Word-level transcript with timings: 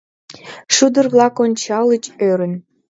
Шӱдыр-влак 0.75 1.35
ончальыч 1.43 2.03
ӧрын 2.29 2.53